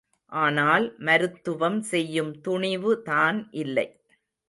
ஆனால் 0.31 0.85
மருத்துவம் 0.99 1.79
செய்யும் 1.81 2.41
துணிவு 2.41 3.01
தான் 3.03 3.39
இல்லை. 3.53 3.87